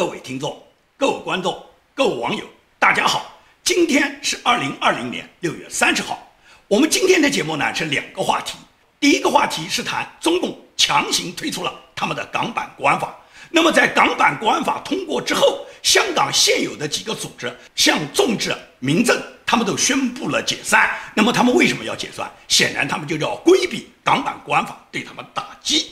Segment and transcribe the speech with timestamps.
[0.00, 0.58] 各位听众、
[0.96, 1.62] 各位观众、
[1.94, 2.42] 各位网友，
[2.78, 3.38] 大家好！
[3.62, 6.26] 今天是二零二零年六月三十号。
[6.68, 8.56] 我们今天的节目呢是两个话题。
[8.98, 13.14] 第一个话题是谈中共强行推出了他们的港版国安法。
[13.50, 20.98] 那么在港版国安法通过之后，香港现有的几个组织，像众志、民政，他们都宣布了解散。
[21.14, 22.26] 那么他们为什么要解散？
[22.48, 25.90] 显然他们就要规避港版国安法对他们打击。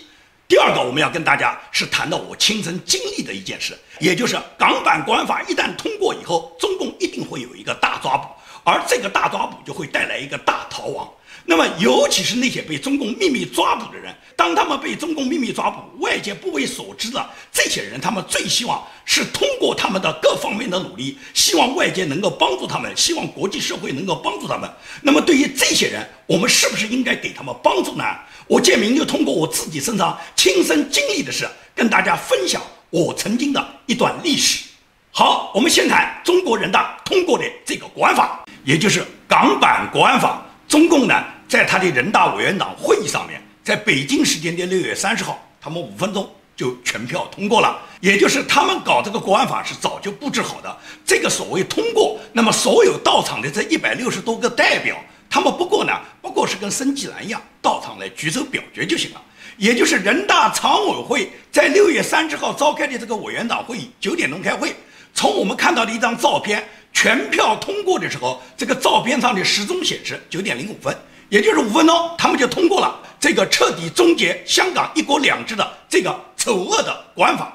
[0.48, 8.28] 第二个，我们要跟大家是谈到我亲身经历的一件事，也就是港版国安法一旦通过以后，中共一定会有一个大抓捕，
[8.64, 11.06] 而这个大抓捕就会带来一个大逃亡。
[11.50, 24.70] 那么，尤其是那些被中共秘密抓捕的人，当他们被中共秘密抓捕，外界不为所知的这些人，他们最希望是通过他们的各方面的努力，希望外界能够帮助他们，希望国际社会能够帮助他们。
[25.00, 28.04] 那么，对于这些人，我们是不是应该给他们帮助呢？
[28.46, 34.66] 我建明就通过我自己身上亲身经历的事，跟大家分享我曾经的一段历史。
[35.10, 40.44] 好，我们先谈中国人大通过的这个国安法，也就是港版国安法。
[40.68, 41.24] 中共呢？
[41.48, 47.80] 在他的人大委员长会议上面，在北京时间的六月三十号，他们五分钟就全票通过了。
[48.00, 50.78] 也就是他们搞这个国安法是早就布置好的。
[51.04, 54.96] 这个所谓通过，那么所有到场的这一百六十多个代表，
[55.30, 59.22] 他们不过呢，不过是跟申纪兰一样，到场来举手表决就行了。
[59.56, 64.76] 也就是人大常委会在六月三十号召开的这个委员长会议，九点钟开会。
[65.14, 70.96] 从我们看到的一张照片，全票通过的时候，这个照片上的时钟显示九点零五分。
[71.28, 77.52] 也就是五分钟，他们就通过了这个彻底终结香港一国两制的这个丑恶的国安法。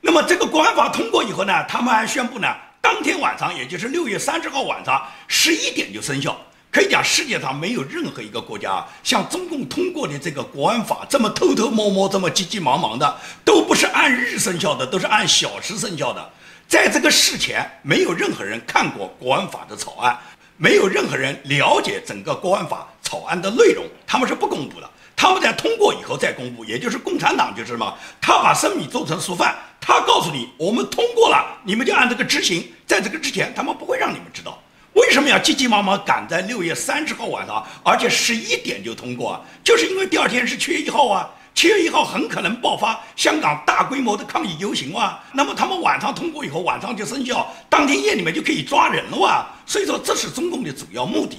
[0.00, 2.48] 那么这个国安法通过以后呢，他们还宣布呢，
[2.80, 6.36] 当天晚上，也就是六月三十号晚上十一点就生效。
[6.70, 16.30] 可以讲，世界上没有任何一个国家像中共通过的这个国安法这么偷偷摸摸、这么急急忙忙的，都不是按日生效的，都是按小时生效的。
[16.66, 20.18] 在这个事前，没有任何人看过国安法的草案，
[20.62, 22.86] 没有任何人了解整个国安法。
[23.02, 24.88] 草案的内容，他们是不公布的。
[25.16, 27.92] 他们在通过以后再公布，也就是共产党就是什么？
[28.20, 32.64] 他把生米做成熟饭，他告诉你，我们通过了，你们就按这个执行。
[32.86, 34.56] 在这个之前，他们不会让你们知道。
[34.92, 39.40] 为什么要急急忙忙赶在六月三十号晚上，而且十一点就通过啊？
[39.64, 41.28] 就是因为第二天是七月一号啊。
[41.54, 49.46] 七月一号很可能爆发香港大规模的抗议游行哇，那么他们晚上通过以后，晚上就生效，当天夜里面就可以抓人了哇。
[49.66, 51.38] 所以说，这是中共的主要目的。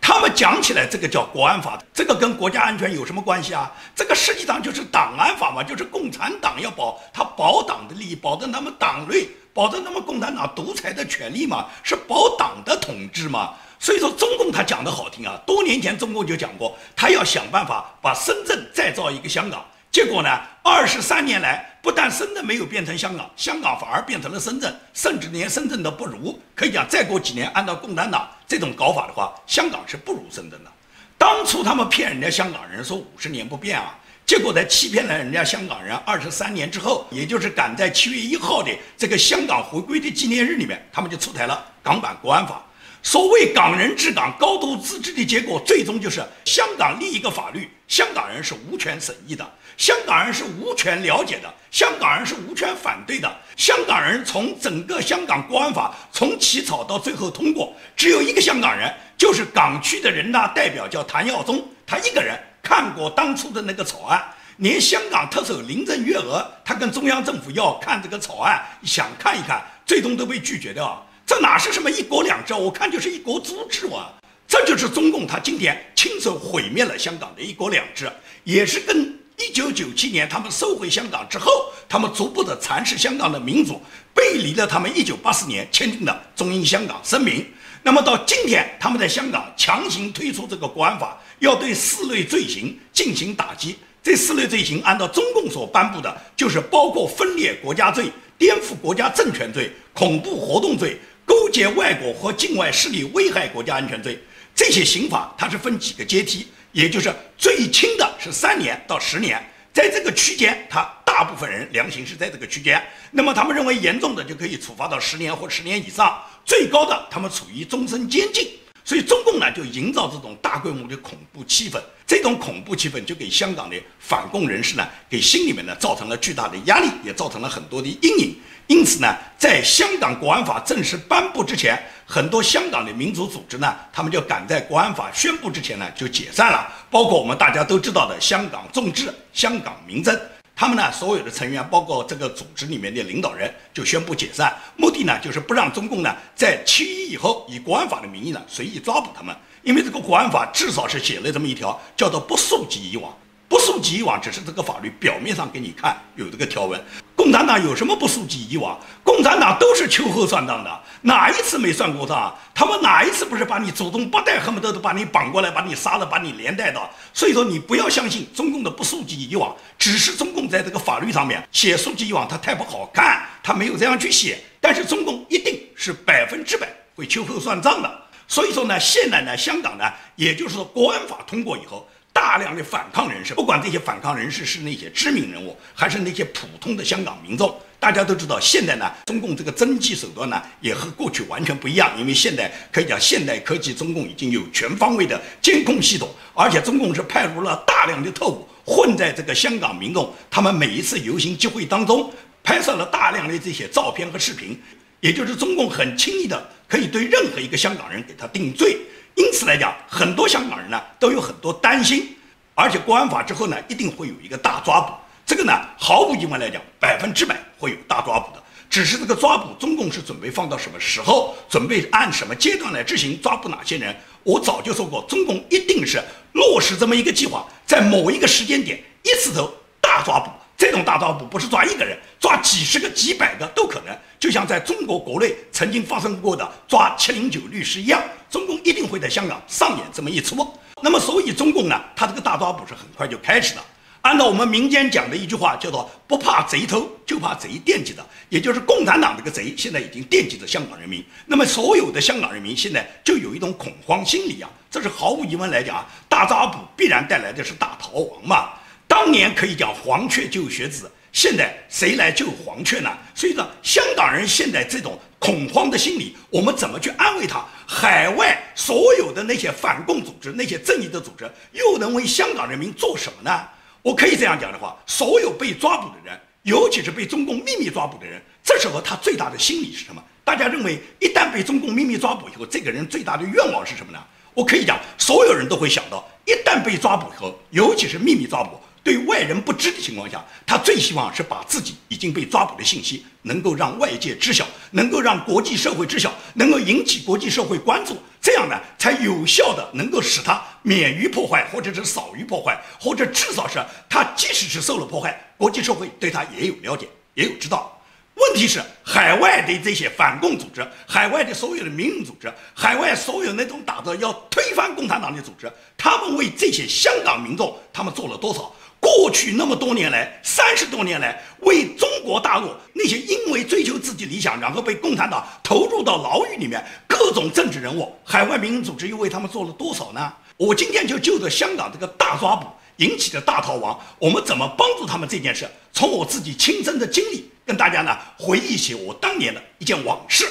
[0.00, 3.72] 他们讲起来，这个叫国安法，这个跟国家安全有什么关系啊？
[3.96, 13.54] 这个实际上就是党安法嘛，就是共产党要保他保党的利益，保证他们党内，保证他们共产党独裁的权利嘛，是保党的统治嘛。
[13.84, 19.62] 所以说，中共他讲的好听啊，多年前中共就讲过，他要想办法把深圳再造一个香港。
[19.92, 20.40] 结果呢？
[20.62, 26.40] 二十三年来，不但深圳没有变成香港，香港反而变成了深圳，甚至连深圳都不如。
[26.54, 30.72] 可以讲，再过几年，按照共产党这种搞法的话，香港是不如深圳的。
[31.18, 42.64] 当初他们骗人家香港人说五十年不变啊，结果在欺骗了人家香港人二十三年之后，也就是赶在七月一号的这个香港回归的纪念日里面，他们就出台了港版国安法。
[43.04, 49.46] 所谓港人治港、高度自治的结果，最终就是香港立一个法律，香港人是无权审议的。
[49.76, 53.30] 香港人是无权了解的，香港人是无权反对的。
[53.56, 64.24] 香港人从整个香港国安法从起草到最后通过，只有一个香港人，就是港区的人大代表，叫谭耀宗，他一个人看过当初的那个草案。
[64.56, 71.06] 连香港特首林郑月娥，他跟中央政府要看这个草案，想看一看，最终都被拒绝掉。
[71.26, 72.54] 这哪是什么一国两制？
[72.54, 74.12] 我看就是一国租制啊！
[74.46, 78.10] 这就是中共他今天亲手毁灭了香港的一国两制，
[78.44, 79.18] 也是跟。
[79.36, 83.82] 一九九七年，他们收回香港之后，他们逐步的蚕食香港的民主，
[84.14, 87.44] 背离了他们一九八四年签订的中英香港声明。
[87.82, 93.76] 那么到今天，他们在香港强行推出这个国安法，要对四类罪行进行打击。
[94.04, 104.18] 这四类罪行，按照中共所颁布的，就是包括分裂国家罪、颠覆国家政权罪、恐怖活动罪、勾结外国和境外势力危害国家安全罪。
[104.54, 106.46] 这些刑法它是分几个阶梯。
[106.72, 109.40] 也就是最轻的是三年到十年，
[109.72, 112.84] 在这个区间，他大部分人量刑是在这个区间。
[113.12, 118.48] 那么他们认为严重的就可以处罚到十年或十年以上，最高的他们处于终身监禁。
[118.84, 128.36] 所以中共呢就营造这种大规模的恐怖气氛，这种恐怖气氛就给香港的反共人士呢给心里面呢造成了巨大的压力，也造成了很多的阴影。
[128.66, 136.70] 因此呢，在香港国安法正式颁布之前，很多香港的民主组织呢，他们就赶在国安法宣布之前呢就解散了。
[136.90, 140.18] 包括我们大家都知道的香港众志、香港民政。
[140.56, 144.56] 他们呢，所有的成员，包括这个组织里面的领导人，就宣布解散。
[144.76, 149.34] 目的呢，就是不让中共呢在七一以后以国安法的名义呢随意抓捕他们。
[149.62, 153.12] 因为这个国安法至少是写了这么一条，叫做不溯及以往。
[153.54, 156.84] 不溯及以往，只是这个法律表面上给你看有这个条文。
[157.14, 158.76] 共产党有什么不溯及以往？
[159.04, 162.36] 共产党都是秋后算账的，哪一次没算过账？
[162.52, 166.80] 他们哪一次不是把你祖宗八代恨不得都把你绑过来，把你杀了，把你连带的？
[167.12, 174.36] 所以说，你不要相信中共的不溯及以往，只是中共在这个法律上面写溯及以往，它太不好看，他没有这样去写。
[174.60, 176.66] 但是中共一定是百分之百
[176.96, 178.00] 会秋后算账的。
[178.26, 179.84] 所以说呢，现在呢，香港呢，
[180.16, 181.86] 也就是说国安法通过以后。
[182.14, 191.90] 大量的反抗人士，不管这些反抗人士是那些知名人物，还是那些普通的香港民众，大家都知道，现在呢，中共这个侦缉手段呢，也和过去完全不一样。
[191.98, 202.12] 因为现在可以讲，现代科技，中共已经有全方位的监控系统，而且中共是派入了大量的特务，混在这个香港民众他们每一次游行集会当中，
[202.44, 204.56] 拍摄了大量的这些照片和视频，
[205.00, 208.78] 也就是中共很轻易的可以对任何一个香港人给他定罪。
[209.14, 212.16] 因此来讲，很多香港人呢都有很多担心，
[212.54, 214.92] 而且国安法之后呢，一定会有一个大抓捕。
[215.24, 218.42] 这个呢，毫无疑问来讲，百分之百会有大抓捕的。
[218.68, 223.94] 只是这个抓捕，中共是准备放到什么时候，准备按什么阶段来执行，抓捕哪些人？
[224.24, 226.02] 我早就说过，中共一定是
[226.32, 230.30] 落实这么一个计划，在某一个时间点一次头大抓捕。
[230.56, 233.96] 这种大抓捕不是抓一个人，抓几十个、几百个都可能。
[234.18, 240.36] 就像在中国国内曾经发生过的抓七零九律师一样，中共一定会在香港上演这么一出。
[240.82, 243.64] 那么，所以中共呢，他这个大抓捕是很快就开始了。
[244.02, 251.02] 按照我们民间讲的一句话，叫做“不怕贼偷，就怕贼惦记着”，也就是共产党这个贼现在已经惦记着香港人民。
[251.24, 258.50] 那么，所有的香港人民现在就有一种恐慌心理啊，这是毫无疑问来讲，大抓捕必然带来的是大逃亡嘛。
[258.94, 262.96] 当年可以讲黄雀救学子，现在谁来救黄雀呢？
[263.12, 267.44] 所以说，香港人现在这种恐慌的心理，我们怎么去安慰他？
[267.66, 273.44] 海外所有的那些反共组织、那些正义的组织，又能为香港人民做什么呢？
[273.82, 280.00] 我可以这样讲的话，所有被抓捕的人，尤其是被中共秘密抓捕的人，这时候他最大的心理是什么？
[280.22, 283.98] 大家认为，一旦被中共秘密抓捕以后，这个人最大的愿望是什么呢？
[284.34, 288.60] 我可以讲，所有人都会想到，一旦被抓捕以后，尤其是秘密抓捕。
[288.84, 307.70] 对外人不知的情况下，他最希望是把自己已经被抓捕的信息能够让外界知晓，能够让国际社会知晓，能够引起国际社会关注，这样呢，才有效的能够使他免于破坏，或者是少于破坏，或者至少是他即使是受了破坏，国际社会对他也有了解，也有知道。
[308.16, 318.54] 问题是，海外的这些反共组织，海外的所有的民营组织，海外所有那种打着要推翻共产党的组织，他们为这些香港民众，他们做了多少？
[318.84, 330.12] 过去那么多年来，三十多年来，为中国大陆那些因为追求自己理想，然后被共产党投入到牢狱里面各种政治人物，海外民营组织又为他们做了多少呢？
[330.36, 340.28] 我今天就就着香港这个大抓捕引起的大逃亡，我们怎么帮助他们这件事，从我自己亲身的经历跟大家呢回忆起我当年的一件往事。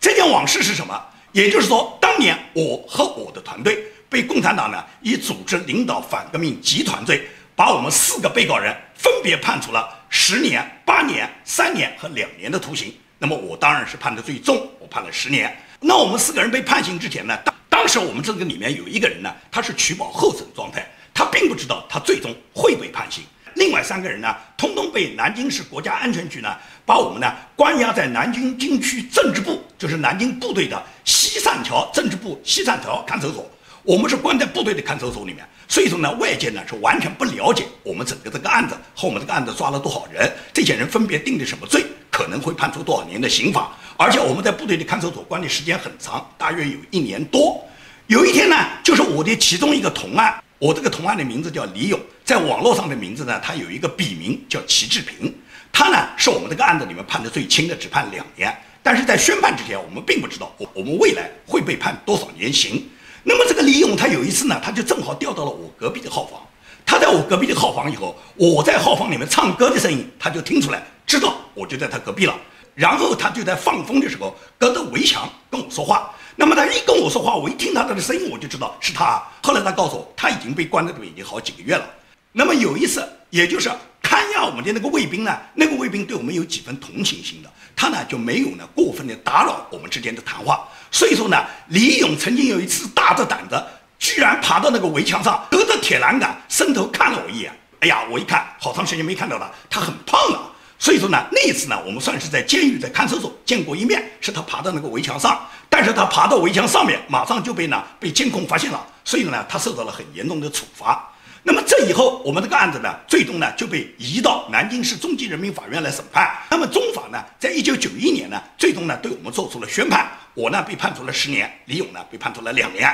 [0.00, 1.04] 这件往事是什么？
[1.32, 7.28] 也就是说，当年我和我的团队被共产党呢以组织领导反革命集团罪。
[7.58, 12.94] 把我们四个被告人分别判处了十年、八年、三年和两年的徒刑。
[13.18, 15.52] 那么我当然是判的最重，我判了十年。
[15.80, 23.24] 那我们四个人被判刑之前呢，当当时我们这个里面有一个人呢，他是取保候审状态，他并不知道他最终会被判刑。
[23.54, 33.50] 另外三个人呢，通通被南京市国家安全局呢，把我们呢关押在南京军区政治部，就是南京部队的西善桥政治部西善桥看守所。
[33.88, 35.42] 我们是关在部队的看守所里面。
[35.66, 43.72] 所以说呢，外界呢是完全不了解我们整个这个案子和我们这个案子抓了多少人，这些人分别定的什么罪，可能会判处多少年的刑罚。
[43.96, 47.64] 而且我们在部队的看守所关的时间很长，大约有一年多。
[48.08, 55.34] 有一天呢，就是我的其中一个同案，我这个同案的名字叫李勇，在网络上的名字呢，他有一个笔名叫齐志平，
[55.72, 58.54] 他呢是我们这个案子里面判的最轻的，只判两年。
[58.82, 62.86] 但是在宣判之前，我们并不知道我我们未来会被判多少年刑。
[63.24, 66.40] 那么这个李勇他有一次呢，他就正好调到了我隔壁的号房。
[66.86, 72.34] 他在我隔壁的号房以后，我在号房里面唱歌的声音，他就听出来，知道我就在他隔壁了。
[72.74, 76.14] 然后他就在放风的时候，隔着围墙跟我说话。
[76.36, 79.22] 那么他一跟我说话，我一听他的声音，我就知道是他。
[79.42, 81.84] 后来他告诉我，他已经被关在这边已经好几个月了。
[82.32, 83.68] 那么有一次，也就是
[84.00, 90.68] 看押我们的那个卫兵呢，那个卫兵对我们有几分同情心的，他呢就没有呢过分的打扰我们之间的谈话。
[90.92, 93.62] 所以说呢，李勇曾经有一次大着胆子，
[93.98, 97.52] 居然爬到那个围墙上，隔着铁栏杆伸头看了我一眼。
[97.80, 100.50] 哎呀，我一看好长时间没看到了，他很胖啊。
[100.78, 111.06] 所以说呢，那一次呢，我们算是在监狱的看守所见过一面，是他爬到那个围墙上，但是他爬到围墙上面，马上就被呢被监控发现了，所以呢，他受到了很严重的处罚。
[111.44, 116.30] 那么这以后，我们这个案子呢，最终呢就被移到南京市中级人民法院来审判。
[116.50, 122.92] 那么中法呢，在一九九一年呢，最终呢对我们做出了宣判，我呢被判处了十年，李勇呢被判处了两年。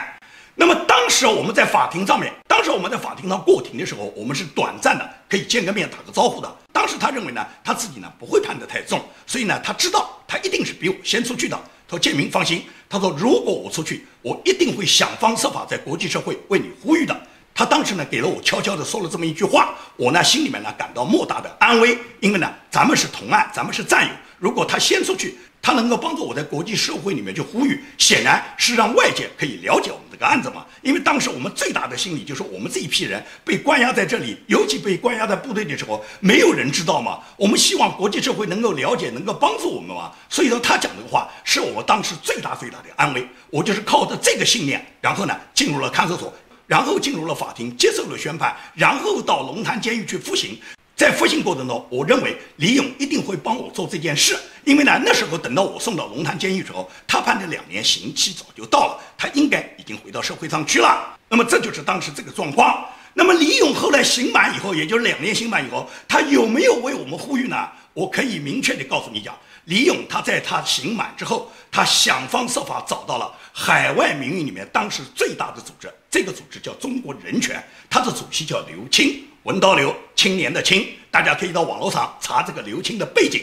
[0.54, 6.56] 那么当时我们在法庭上面，当时我们在法庭上过庭的时候，我们是短暂的可以见个面打个招呼的。
[6.72, 11.58] 当时他认为呢，他自己呢不会判得太重，所以呢他知道他一定是比我先出去的。
[11.86, 17.14] 他说：“建明放心，他说如果我出去，我一定会想方设法在国际社会为你呼吁的。”
[17.54, 24.10] 他当时呢给了我悄悄地说了这么一句话，我呢心里面呢感到莫大的安慰，因为呢咱们是同案，咱们是战友。
[24.40, 30.66] 如果他先出去，他能够帮助我在国际社会里面去呼吁，显然是让外界可以了解我们这个案子嘛。
[30.82, 37.20] 因为当时我们最大的心理就是我们这一批人被关押在这里，尤其被关押在部队的时候，没有人知道嘛。
[37.36, 40.12] 我们希望国际社会能够了解，能够帮助我们嘛。
[40.28, 43.26] 所以说他讲这个话是我们当时最大最大的安慰。
[43.48, 46.34] 我就是靠着这个信念，然后呢进入了看守所，
[46.66, 50.58] 然后进入了法庭，接受了宣判，然后到龙潭监狱去服刑。
[50.96, 61.16] 在服刑过程中，我认为李勇一定会帮我做这件事，因为呢，那时候等到我送到龙潭监狱时候，他判的两年刑期早就到了，他应该已经回到社会上去了。
[61.28, 62.86] 那么这就是当时这个状况。
[63.12, 67.68] 那么李勇后来刑满以后，也就是两年刑满以后，他有没有为我们呼吁呢？
[67.92, 79.20] 我可以明确的告诉你讲，李勇他在他刑满之后，他想方设法找到了海外民运里面当时最大的组织，这个组织叫中国人权，他的主席叫刘青。
[79.42, 83.42] 文刀刘青年的青，大家可以到网络上查这个刘青的背景。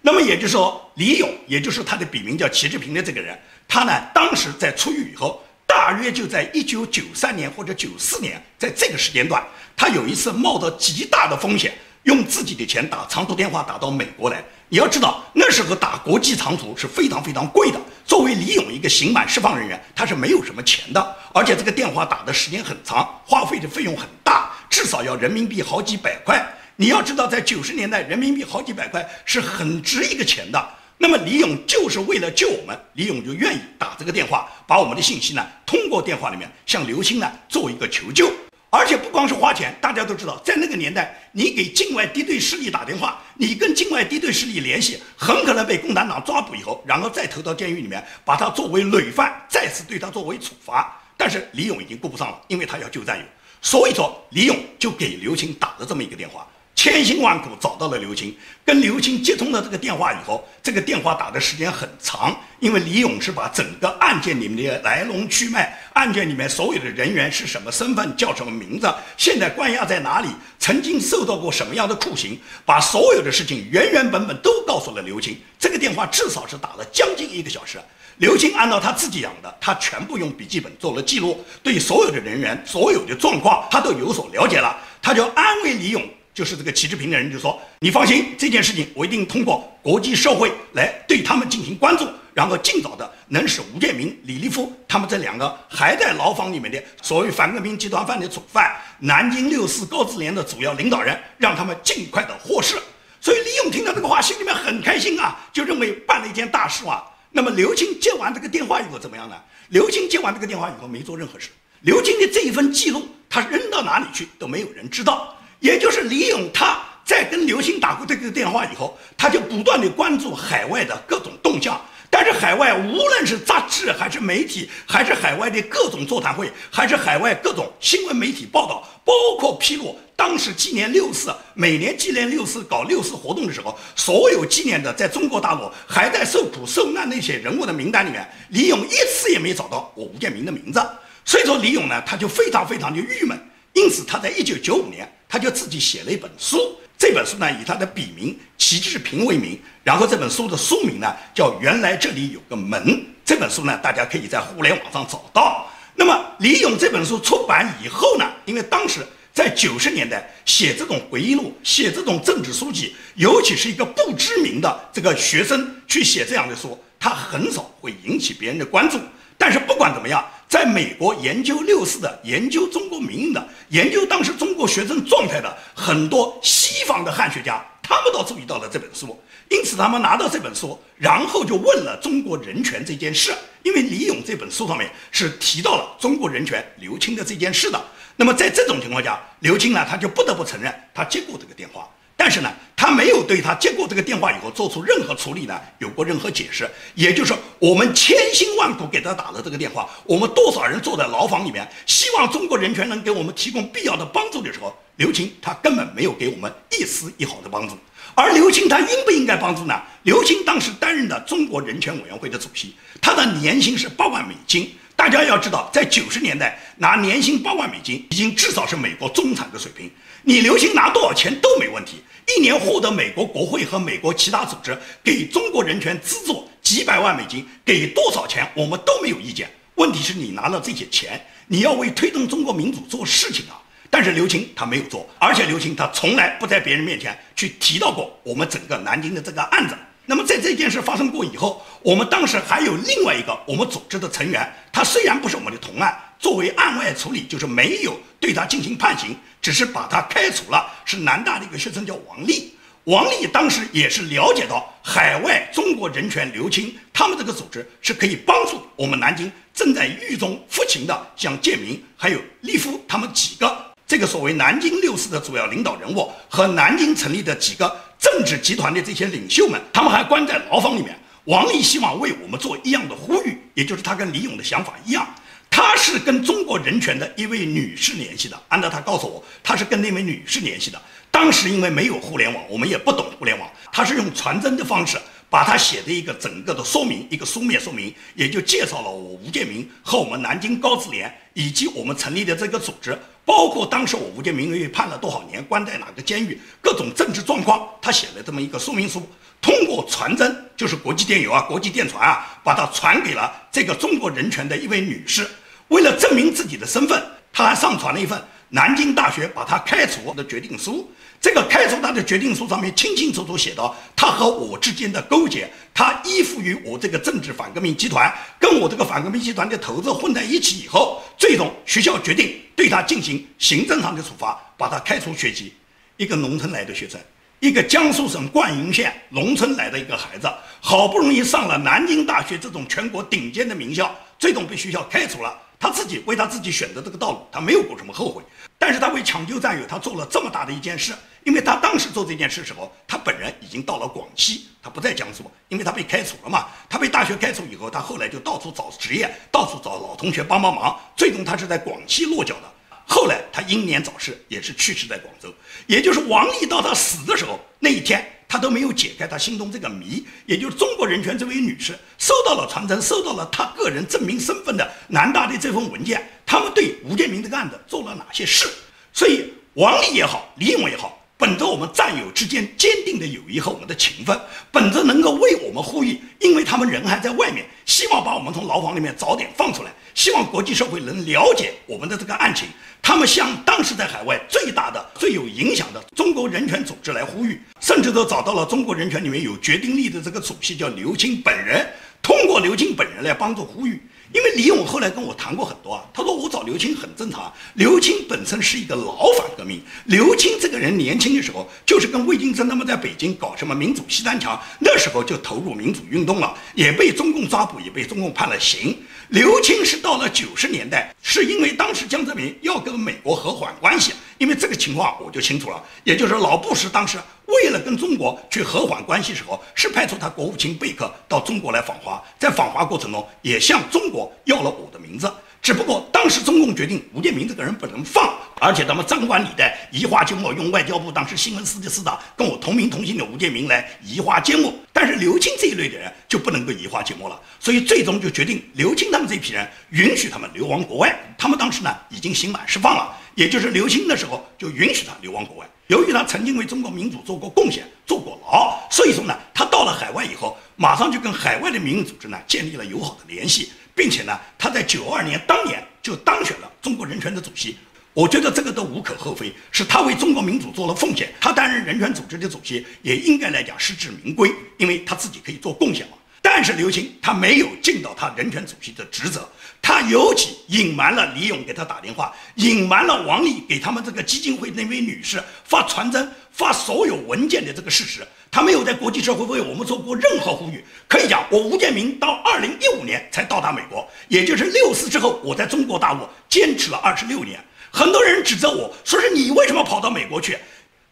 [0.00, 9.46] 那么也就是说，李勇，也就是他的笔名叫齐志平的这个人，他呢当时在出狱以后，大约就在一九九三年或者九四年，在这个时间段，
[9.76, 14.42] 他有一次冒着极大的风险，用自己的钱打长途电话打到美国来。
[14.68, 17.78] 你要知道，那时候打国际长途是非常非常贵的。
[18.04, 24.50] 作为李勇一个刑满释放人员，他是没有什么钱的，而且这个电话打的时间很长，花费的费用很大。
[24.70, 26.42] 至少要人民币好几百块。
[26.76, 30.68] 你要知道，在九十年代，人民币好几百块是很值一个钱的。
[30.96, 38.32] 那么李勇就是为了救我们，李勇就愿意打这个电话，把我们的信息呢通过电话里面向刘星呢做一个求救。
[38.70, 50.98] 而且不光是花钱，大家都知道，在那个年代，你给境外敌对势力打电话，你跟境外敌对势力联系，很可能被共产党抓捕以后，然后再投到监狱里面，把他作为累犯，再次对他作为处罚。
[51.16, 53.24] 但是李勇已经顾不上了，因为他要救战友。
[53.62, 70.28] 所以说，李勇就给刘青打了这么一个电话，千辛万苦找到了刘青，跟刘青接通了这个电话以后，这个电话打的时间很长，因为李勇是把整个案件里面的来龙去脉，案件里面所有的人员是什么身份，叫什么名字，现在关押在哪里，
[70.60, 75.36] 曾经受到过什么样的酷刑，把所有的事情原原本本都告诉了刘青。
[75.58, 77.80] 这个电话至少是打了将近一个小时。
[78.18, 84.74] 刘青按照他自己讲的，他全部用笔记本做了记录，对所有的人员、所有的状况，他都有所了解了。
[85.02, 102.76] 他就安慰李勇，就是这个齐志平的人，就说：“你放心，这件事情我一定通过国际社会来对他们进行关注，然后尽早的能使吴建明、李立夫他们这两个还在牢房里面的所谓反革命集团犯的主犯，南京六四高自联的主要领导人，让他们尽快的获释。”
[103.20, 107.04] 所以李勇听到这个话，心里面很开心啊，就认为办了一件大事啊。
[107.36, 109.36] 那么刘青接完这个电话以后怎么样呢？
[109.68, 111.50] 刘青接完这个电话以后没做任何事。
[111.82, 115.36] 刘青的这一份记录，他扔到哪里去都没有人知道。
[115.60, 121.78] 也就是李勇他在跟刘青打过这个电话以后，他就不断的关注海外的各种动向。
[122.18, 129.94] 但是海外无论是杂志还是媒体，还是海外的各种座谈会，还是海外各种新闻媒体报道，包括披露。
[130.16, 140.82] 当时纪念六四，每年纪念六四搞六四活动的时候，所有纪念的在中国大陆还在受苦受难那些人物的名单里面，李勇一次也没找到我吴建民的名字。
[141.22, 143.38] 所以说李勇呢，他就非常非常的郁闷。
[143.74, 146.78] 因此他在一九九五年，他就自己写了一本书。
[146.98, 149.58] 这本书呢，以他的笔名齐志平为名。
[149.84, 152.82] 然后这本书的书名呢，叫《原来这里有个门》。
[153.24, 155.66] 这本书呢，大家可以在互联网上找到。
[155.94, 159.00] 那么李勇这本书出版以后呢，因为当时。
[159.36, 168.98] 在九十年代写这种回忆录、写这种政治书籍，尤其是一个不知名的这个学生去写这样的书，他很少会引起别人的关注。
[169.36, 183.34] 但是不管怎么样，在美国研究六四的、研究中国民运的、研究当时中国学生状态的很多西方的汉学家，他们都注意到了这本书，因此他们拿到这本书，然后就问了中国人权这件事，
[183.64, 187.78] 因为李勇这本书上面是提到了中国人权刘青的这件事的。
[188.16, 191.86] 那么在这种情况下，刘青呢，他就不得不承认他接过这个电话。
[192.16, 192.50] 但是呢，
[192.86, 196.70] 他没有对他接过这个电话以后做出任何处理呢，有过任何解释。
[196.94, 207.76] 也就是说，我们千辛万苦给他打了这个电话，我们多少人坐在牢房里面，希望中国人权能给我们提供必要的帮助的时候，刘青他根本没有给我们一丝一毫的帮助。
[208.14, 209.82] 而刘青他应不应该帮助呢？
[210.04, 214.72] 刘青当时担任的中国人权委员会的主席，他的年薪是八万美金。
[214.94, 219.90] 大家要知道，在九十年代拿年薪八万美金，已经至少是美国中产的水平。
[220.22, 222.02] 你刘星拿多少钱都没问题，
[222.34, 229.48] 一年获得美国国会和美国其他组织给中国人权资助几百万美金，给多少钱我们都没有意见。
[229.76, 233.62] 问题是你拿了这些钱，你要为推动中国民主做事情啊。
[233.88, 239.76] 但是刘青他没有做，而且刘青他从来不在别人面前去提到过我们整个南京的这个案子。
[240.06, 250.66] 那么在这件事发生过以后，我们当时还有另外一个我们组织的成员，他虽然不是我们的同案，作为案外处理，就是没有对他进行判刑，只是把他开除了。
[250.84, 252.54] 是南大的一个学生叫王丽，
[252.84, 267.84] 王丽当时也是了解到海外中国人权刘青他们这个组织是可以帮助我们南京正在狱中服刑的像建明还有立夫他们几个这个所谓南京六四的主要领导人物和南京成立的几个。
[267.98, 270.94] 政治集团的这些领袖们，他们还关在牢房里面。
[271.24, 275.08] 王丽希望为我们做一样的呼吁，也就是他跟李勇的想法一样，
[275.50, 278.40] 他是跟中国人权的一位女士联系的。
[278.48, 280.80] 按照他告诉我，他是跟那位女士联系的。
[281.10, 284.98] 当时因为没有互联网，我们也不懂互联网，他是用传真的方式。
[285.28, 299.02] 把他写的一个整个的说明，一个书面说明，也就介绍了我吴建民和我们南京高自联以及我们成立的这个组织，包括当时我吴建民被判了多少年，关在哪个监狱，各种政治状况，他写了这么一个说明书，
[299.42, 305.28] 通过传真，就是国际电邮啊、国际电传啊，把它传给了这个中国人权的一位女士。
[305.68, 310.88] 为了证明自己的身份，他还上传了一份南京大学把他开除的决定书。
[311.26, 325.52] 这个开除他的决定书上面清清楚楚写到，他和我之间的勾结，他依附于我这个政治反革命集团，跟我这个反革命集团的头子混在一起以后，最终学校决定对他进行行政上的处罚，把他开除学籍。
[325.96, 327.00] 一个农村来的学生，
[327.40, 335.36] 一个江苏省灌云县农村来的一个孩子，好不容易上了南京大学这种全国顶尖的名校，最终被学校开除了。
[335.58, 338.22] 他自己为他自己选择这个道路，他没有过什么后悔。
[338.58, 346.46] 但是他为抢救战友，他做了这么大的一件事，因为他当时做这件事时候，他本人已经到了广西，他不在江苏，因为他被开除了嘛。
[346.68, 352.52] 他被大学开除以后，他后来就到处找职业，到处找老同学帮帮忙，最终他是在广西落脚的。
[352.86, 355.32] 后来他英年早逝，也是去世在广州。
[355.66, 358.04] 也就是王丽到他死的时候那一天。
[358.28, 368.48] 他都没有解开他心中这个谜，也就是中国人权这位女士收到了传真，收到了他个人证明身份的南大的这份文件，他们对吴建明这个案子做了哪些事？
[368.92, 374.18] 所以王丽也好，李勇也好，本着我们战友之间坚定的友谊和我们的情分，
[374.52, 379.72] 本着能够为我们呼吁，因为他们人还在外面，希望把我们从牢房里面早点放出来。
[379.94, 382.46] 希望国际社会能了解我们的这个案情，
[382.82, 391.66] 他们向当时在海外最大的、最有影响的中国人权组织来呼吁，甚至都找到了中国人权里面有决定力的这个主席，叫刘青本人，
[392.02, 393.80] 通过刘青本人来帮助呼吁。
[394.12, 397.32] 因为李勇后来跟我谈过很多啊，他说我找刘青很正常啊。
[397.54, 408.76] 刘青本身是一个老反革命，刘青这个人年轻的时候就是跟魏京生他们在北京搞什么民主西单墙，那时候就投入民主运动了，也被中共抓捕，也被中共判了刑。
[409.08, 425.12] 刘青是到了九十年代，是因为当时江泽民要跟美国和缓关系，因为这个情况我就清楚了，也就是老布什当时为了跟中国去和缓关系时候，是派出他国务卿贝克到中国来访华，在访华过程中也向中国要了我的名字。
[425.42, 434.52] 只不过当时中共决定吴建民这个人不能放，而且他们张冠李戴，移花接木，用外交部当时新闻司的司长跟我同名同姓的吴建民来移花接木。
[434.72, 440.98] 但是刘青这一类的人就不能够移花接木了，所以最终就决定刘青他们这批人允许他们流亡国外。
[441.16, 445.46] 他们当时呢已经刑满释放了，也就是刘青那时候就允许他流亡国外。
[445.66, 453.50] 由于他曾经为中国民主做过贡献，坐过牢，所以说呢，他到了海外以后，马上就跟海外的民营组织呢建立了友好的联系。
[453.74, 457.56] 并且呢，他在九二年当年就当选了中国人权的主席，
[457.92, 461.12] 我觉得这个都无可厚非，是他为中国民主做了奉献。
[461.20, 465.96] 他担任人权组织的主席，也应该来讲实至名归，因为他自己可以做贡献嘛。
[466.28, 469.26] 但是刘青他没有尽到他人权主席的职责，
[469.62, 478.04] 他尤其隐瞒了李勇给他打电话，隐瞒了王丽给他们这个基金会那位女士发传真、发所有文件的这个事实。
[478.28, 480.64] 他没有在国际社会为我们做过任何呼吁。
[480.88, 487.38] 可以讲，我吴建民到二零一五年才到达美国，也就是六四之后，我在中国大陆坚持了二十六年。
[487.70, 490.36] 很多人指责我说是你为什么跑到美国去？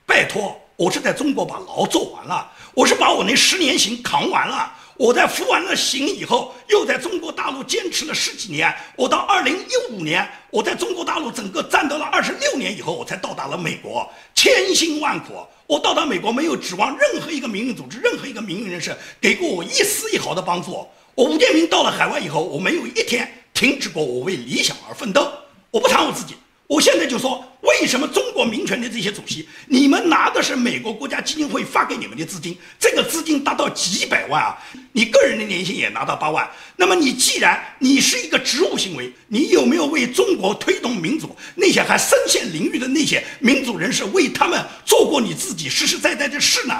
[0.07, 4.73] 拜托，我是在中国把牢做完了，我是把我那十年刑扛完了。
[4.96, 8.72] 我在服完了刑以后，又在中国大陆坚持了十几年。
[8.96, 14.09] 我到二零一五年，我在中国大陆整个战斗了二十六年以后，我才到达了美国。
[14.35, 20.87] 千辛万苦，我到达美国没有指望任何一个民运组织、任何一个民运人士给过我一丝一毫的帮助。
[21.16, 25.33] 我吴建民到了海外以后，我没有一天停止过我为理想而奋斗。
[25.70, 26.35] 我不谈我自己。
[26.66, 34.59] 我现在就说，为什么中国民权的这些主席，你们拿的是美国国家基金会发给你们的资金，这个资金达到几百万啊！
[34.92, 46.74] 你个人的年薪也拿到八万，那么你既然你是一个职务行为，你有没有为中国推动民主那些还身陷囹圄的那些民主人士，为他们做过你自己实实在在的事呢？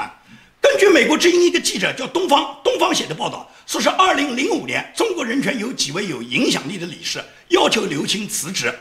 [0.63, 8.75] 根据美国之音一个记者叫东方东方写的报道，说是二零零五年，中国人权有几位有影响力的理事要求刘青辞职。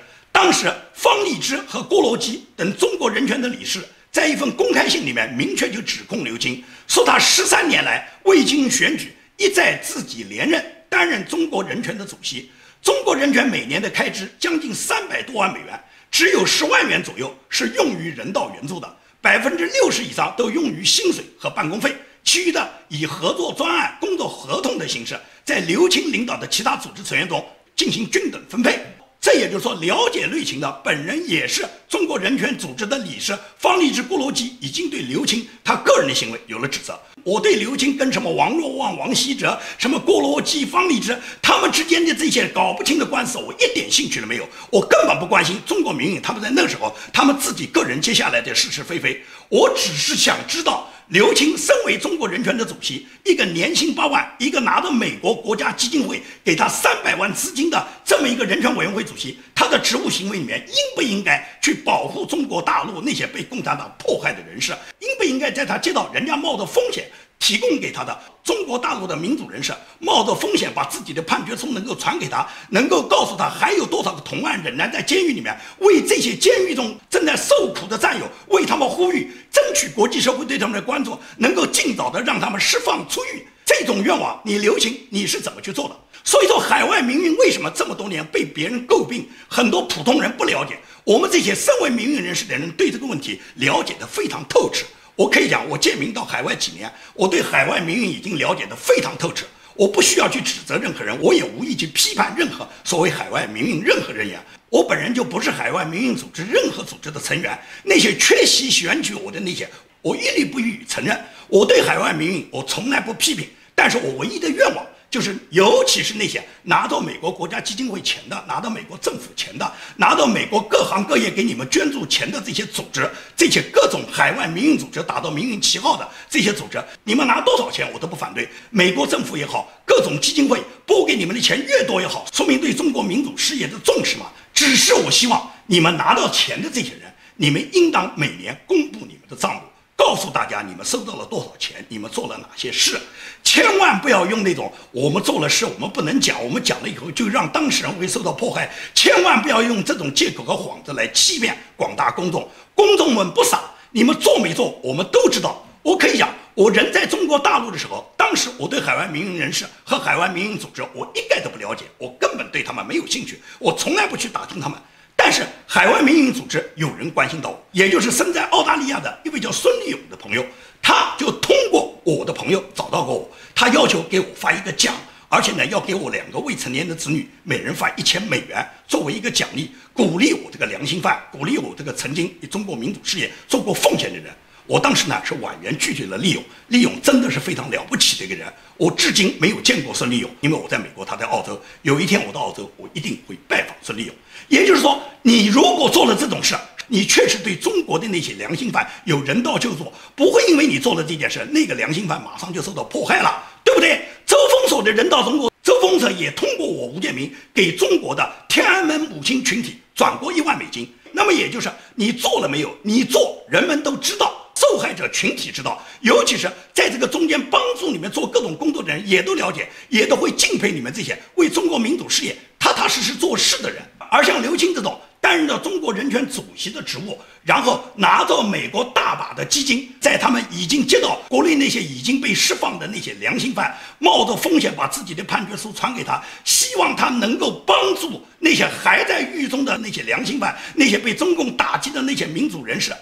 [0.44, 3.80] 当时，方励之和郭罗基等中国人权的理事，
[4.12, 12.52] 在一份公开信里面明确就指控刘青，说他十三年来未经选举，一再自己连任担任中国人权的主席。
[12.82, 27.42] 中国人权每年的开支将近三百多万美元，只有十万元左右是用于人道援助的，百分之六十以上都用于薪水和办公费，其余的以合作专案、工作合同的形式，在刘青领导的其他组织成员中
[27.78, 28.78] 进行均等分配。
[29.24, 37.00] 这也就是说，了解内情的本人也是中国人权组织的理事方励之、郭罗基，已经对刘青他个人的行为有了指责。
[37.24, 44.46] 我对刘青跟什么王若望、王希哲、什么郭罗基、方励之他们之间的这些搞不清的官司，我一点兴趣都没有。
[44.70, 50.90] 我根本不关心中国民运，他们在那时候他们自己个人接下来的是是非非，我只是想知道。
[51.14, 64.74] 刘青身为中国人权的主席，一个年薪八万，一个拿着美国国家基金会给他三百万资金的这么一个人权委员会主席，他的职务行为里面应不应该去保护中国大陆那些被共产党迫害的人士？
[65.02, 67.08] 应不应该在他接到人家冒的风险？
[67.44, 83.46] 提供给他的中国大陆的民主人士，冒着风险把自己的判决书能够传给他，能够告诉他还有多少个同案仍然在监狱里面，为这些监狱中正在受苦的战友，为他们呼吁，争取国际社会对他们的关注，能够尽早的让他们释放出狱。
[83.66, 86.00] 这种愿望，你刘青你是怎么去做的？
[86.24, 89.28] 所以说，海外民运为什么这么多年被别人诟病？
[89.50, 94.86] 很多普通人不了解，我们这些身为民运人士的人对这个问题了解的非常透彻。
[95.16, 99.46] 我可以讲，我建民到海外几年，我对海外民运已经了解得非常透彻。
[99.76, 104.40] 我不需要去指责任何人，我也无意去批判任何所谓海外民运任何人员。
[104.70, 107.58] 我本人就不是海外民运组织任何组织的成员。
[107.84, 109.70] 那些缺席选举我的那些，
[110.02, 111.20] 我一律不予以承认。
[111.48, 113.48] 我对海外民运，我从来不批评。
[113.76, 114.86] 但是我唯一的愿望。
[115.14, 128.50] 就是，尤其是那些拿到美国国家基金会钱的、拿到美国政府钱的、拿到美国各行各业给你们捐助钱的这些组织，这些各种海外民营组织打着民营旗号的这些组织，你们拿多少钱我都不反对。
[128.72, 134.26] 美国政府也好，各种基金会拨给你们的钱越多越好，说明对中国民主事业的重视嘛。
[134.52, 137.02] 只是我希望你们拿到钱的这些人，
[137.36, 139.62] 你们应当每年公布你们的账目。
[140.06, 141.84] 告诉大家，你们收到了多少钱？
[141.88, 143.00] 你们做了哪些事？
[143.42, 148.70] 千万不要用那种我们做了事，我们不能讲，我们讲了以后就让当事人会受到迫害。
[148.94, 152.46] 千万不要用这种借口和幌子来欺骗广大公众。
[152.76, 153.62] 公众们不傻，
[153.92, 155.66] 你们做没做，我们都知道。
[155.82, 164.78] 我可以讲，我人在中国大陆的时候，当时我对海外民营人士和海外民营组织，我一概都不了解，我根本对他们没有兴趣，我从来不去打听他们。
[165.24, 170.46] 但是海外民营组织有人关心到我，也就是身在澳大利亚的一位叫孙立勇的朋友，
[170.82, 174.94] 他就通过我的朋友找到过我，他要求给我发一个奖，
[175.30, 184.26] 而且呢要给我两个未成年的子女每人发一千美元作为一个奖励，鼓励我这个良心犯，鼓励我这个曾经为中国民主事业做过奉献的人。
[184.66, 188.48] 我当时呢是婉言拒绝了利勇，利勇真的是非常了不起的一个人，
[188.78, 191.60] 我至今没有见过孙立勇，因为我在美国，他在澳洲。
[191.82, 194.16] 有一天我到澳洲，我一定会拜访孙立勇。
[194.48, 196.56] 也就是说，你如果做了这种事，
[196.88, 204.02] 你确实对中国的那些良心犯有人道救助，不会因为你做了这件事，那个良心犯马上就受到迫害了，对不对？
[204.26, 210.88] 周峰所的人道中国，周峰所也通过我吴建民给中国的天安门母亲群体转过一万美金。
[211.12, 212.76] 那么也就是你做了没有？
[212.82, 223.82] 你做，人们都知道，受害者群体知道，尤其是在这个中间帮助你们做各种工作的人也都了解，也都会敬佩你们这些为中国民主事业踏踏实实做事的人。
[224.12, 242.94] 而像刘青这种担任了中国人权主席的职务，然后拿到美国大把的基金，在他们已经接到国内那些已经被释放的那些良心犯，冒着风险把自己的判决书传给他，希望他能够帮助那些还在狱中的那些良心犯，那些被中共打击的那些民主人士。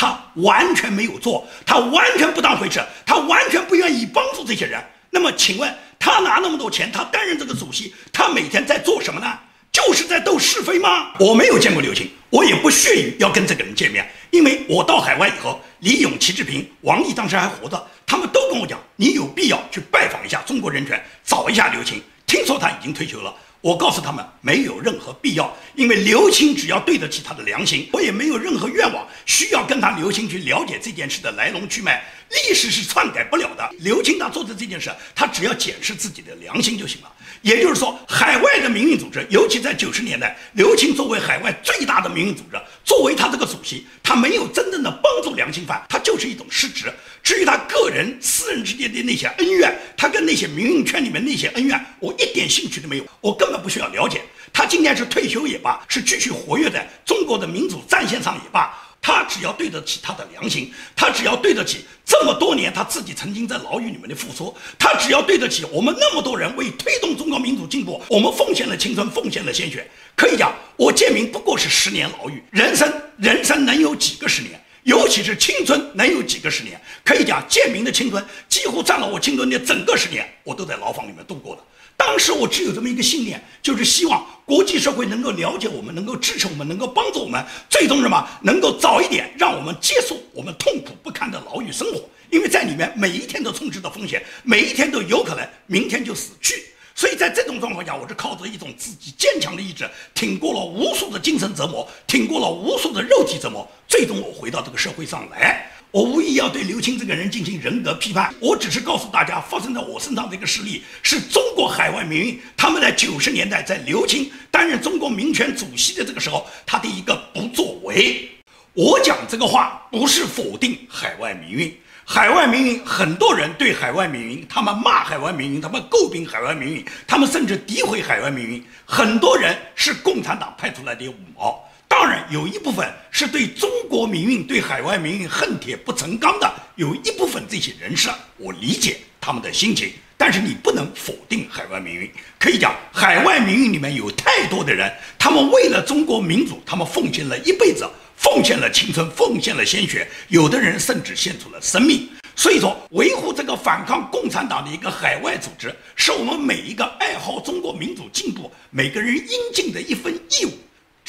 [0.00, 4.82] 他完全没有做，他完全不当回事，他完全不愿意帮助这些人。
[5.10, 9.30] 那么，请问他拿那么多钱，他担任这个主席，他每天在做什么呢？
[9.70, 11.12] 就是在斗是非吗？
[11.18, 22.02] 我没有见过刘青，我也不屑于要跟这个人见面，因为我到海外以后，李勇、齐志平、王毅当时还活着，他们都跟我讲，你有必要去拜访一下中国人权，找一下刘青。
[22.26, 23.34] 听说他已经退休了。
[23.60, 32.02] 我告诉他们没有任何必要，因为刘青只要对得起他的良心，我也没有任何愿望需要跟他刘青去了解这件事的来龙去脉。
[32.30, 33.70] 历史是篡改不了的。
[33.80, 37.12] 刘青他做的这件事，他只要检视自己的良心就行了。
[37.42, 46.92] 也就是说，海外的民运组织，尤其在九十年代，刘青作为海外最大的民运组织，作为他这个主席，他没有真正的帮助良心犯，他就是一种失职。
[47.22, 54.20] 至于他个人私人之间的那些恩怨，他跟那些民运圈里面那些恩怨，我一点兴趣都没有，我根本不需要了解。
[54.52, 58.76] 他今天是退休也罢，是继续活跃在中国的民主战线上也罢。
[59.02, 69.88] 他只要对得起他的良心，他只要对得起这么多年他自己曾经在牢狱里面的付出，他只要对得起我们那么多人为推动中国民主进步，我们奉献了青春，奉献了鲜血。
[70.14, 74.62] 可以讲，我建明不过是十年牢狱，人生人生能有几个十年？
[74.82, 76.80] 尤其是青春能有几个十年？
[77.04, 81.62] 可以讲，建明的青春几乎占了我青春的整个十年，我都在牢房里面度过了。
[82.00, 92.02] 当时我只有这么一个信念，就是希望国际社会能够了解我们，能够支持我们，能够帮助我们，最终什么能够早一点让我们结束我们痛苦不堪的牢狱生活。
[92.30, 96.64] 因为在里面每一天都充斥着风险，每一天都有可能明天就死去。
[96.94, 105.70] 所以在这种状况下，我是靠着一种自己坚强的意志，挺过了无数的精神折磨，挺过了无数的肉体折磨，最终我回到这个社会上来。
[105.92, 118.30] 我无意要对刘青这个人进行人格批判，我只是告诉大家，发生在我身上的一个事例，是中国海外民运他们在九十年代在刘青担任中国民权主席的这个时候，他的一个不作为。
[118.74, 131.68] 我讲这个话不是否定海外民运，海外民运很多人对海外民运，他们骂海外民运，他们诟病海外民运，他们甚至诋毁海外民运，很多人是共产党派出来的五毛。
[131.90, 139.92] 当然，有一部分是对中国民运、对海外民运恨铁不成钢的，有一部分这些人士，我理解他们的心情。
[140.16, 147.84] 但是你不能否定海外民运，可以讲，海外民运里面有太多的人，他们为了中国民主，他们奉献了一辈子，
[148.16, 152.08] 奉献了青春，奉献了鲜血，有的人甚至献出了生命。
[152.36, 160.52] 所以说，维护这个反抗共产党的一个海外组织，是我们每一个爱好中国民主进步每个人应尽的一份义务。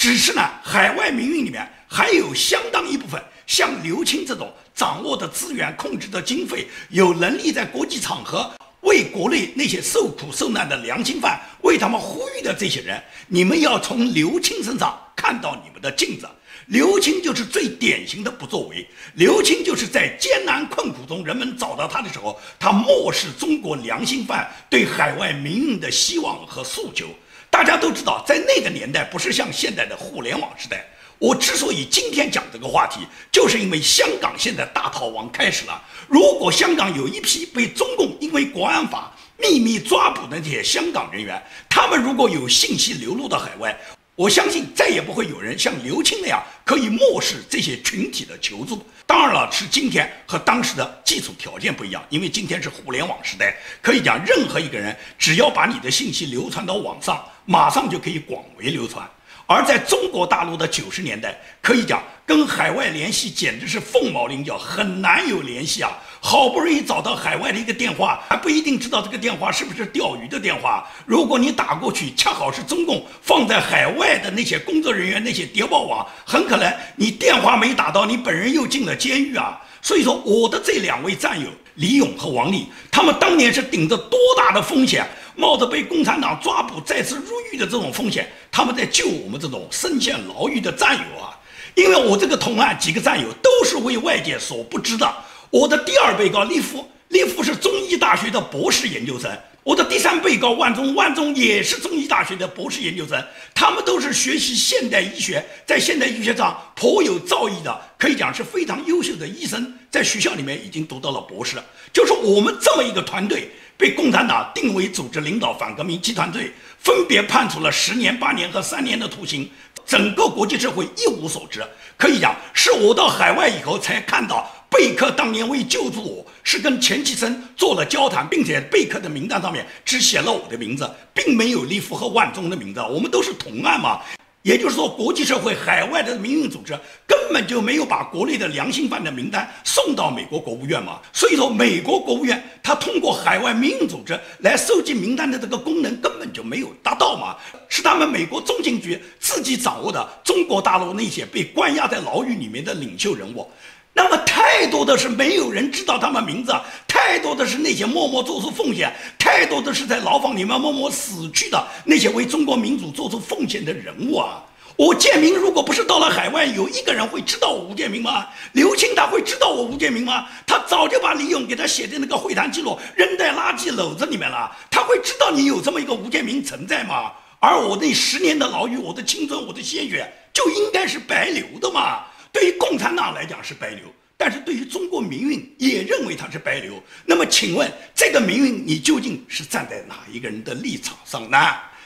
[0.01, 16.27] 只是呢，海外民运里面还有相当一部分像刘青这种掌握的资源、控制的经费、有能力在国际场合为国内那些受苦受难的良心犯为他们呼吁的这些人，你们要从刘青身上看到你们的镜子。
[16.65, 27.05] 刘青就是最典型的不作为，刘青就是在艰难困苦中人们找到他的时候，他漠视中国良心犯对海外民运的希望和诉求。
[27.51, 30.87] 大家都知道，在那个年代不是像现在的互联网时代。
[31.19, 35.83] 我之所以今天讲这个话题，就是因为香港现在大逃亡开始了。
[36.07, 43.77] 如果香港有一批被中共因为国安法秘密抓捕的这些香港人员，他们如果有信息流露到海外，
[44.15, 48.81] 我相信再也不会有人像刘青那样可以漠视这些群体的求助。
[49.11, 59.05] 当然了，是今天和当时的基础条件不一样，因为今天是互联网时代，可以讲任何一个人只要把你的信息流传到网上，马上就可以广为流传。
[59.45, 65.91] 而在中国大陆的九十年代，可以讲跟海外联系简直是凤毛麟角，很难有联系啊。
[66.23, 70.87] 好不容易找到海外的一个电话，还不一定知道这个电话是不是钓鱼的电话。
[71.07, 79.59] 如果你打过去，恰好是中共放在海外的那些工作人员那些谍报网，很可能你电话没打到，你本人又进了监狱啊。
[79.81, 85.03] 所以说，我的这两位战友李勇和王丽，他们当年是顶着多大的风险，
[85.35, 91.35] 冒着被共产党抓捕、再次入狱的这种风险，他们在救我们这种身陷牢狱的战友啊。
[91.73, 95.11] 因为我这个同案几个战友都是为外界所不知的。
[95.51, 99.29] 我的第二被告利夫，利夫是中医大学的博士研究生。
[99.63, 103.21] 我的第三被告万中，万中也是中医大学的博士研究生。
[103.53, 111.57] 他们都是学习现代医学，在现代医学上颇有造诣的，可以讲是非常优秀的医生，在学校里面已经读到了博士。
[111.91, 119.51] 就是我们这么一个团队，被共产党定为组织领导反革命集团罪，分别判处了十年、八年和三年的徒刑。
[119.85, 121.61] 整个国际社会一无所知。
[121.97, 132.79] 可以讲，是我到海外以后才看到，贝克当年为救助我是跟钱其琛做了交谈，并且贝克的名单上面只写了我的名字，并没有利夫和万忠的名字。
[132.79, 133.99] 我们都是同案嘛。
[134.43, 136.73] 也就是说，国际社会、海外的民运组织
[137.05, 140.99] 根本就没有把国内的良心犯的名单送到美国国务院嘛。
[141.11, 147.35] 所以说，美国国务院它通过海外民运组织来收集名单的这个功能根本就没有达到嘛，
[147.67, 153.45] 是他们美国中情局自己掌握的中国大陆那些被关押在牢狱里面的领袖人物。
[153.93, 156.53] 那么太多的是没有人知道他们名字，
[156.87, 164.43] 太多的是那些默默做出奉献，太多的是在牢房里面默默死去的那些为中国民主做出奉献的人物啊！
[164.77, 168.25] 我建明如果不是到了海外，有一个人会知道我吴建明吗？
[168.53, 170.25] 刘青他会知道我吴建明吗？
[170.47, 174.49] 他早就把李勇给他写的那个会谈记录扔在垃圾篓子里面了。
[174.71, 177.11] 他会知道你有这么一个吴建明存在吗？
[177.39, 182.05] 而我那十年的牢狱，我的青春，我的鲜血就应该是白流的吗？
[182.31, 183.85] 对于共产党来讲是白流，
[184.17, 186.81] 但是对于中国民运也认为它是白流。
[187.05, 191.37] 那么，请问这个民运你究竟是站在哪一个人的立场上呢？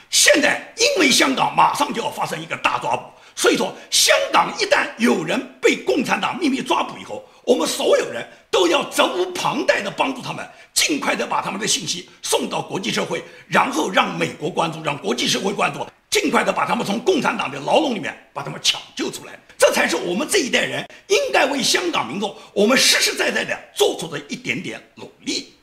[0.09, 3.03] 现在因为香港马上就要发生一个大抓捕，
[3.35, 19.33] 所以说香港一旦有人被共产党秘密抓捕以后，我们所有人都要责无旁贷的帮助他们，尽快的把他们的信息送到国际社会，然后让美国关注，让国际社会关注，尽快的把他们从共产党的牢笼里面把他们抢救出来。
[19.57, 25.53] 这才是我们这一代人应该为香港民众，我们实实在在的做出的一点点努力。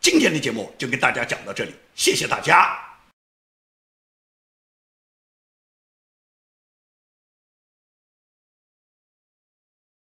[0.00, 2.91] 今天的节目就跟大家讲到这里，谢谢大家。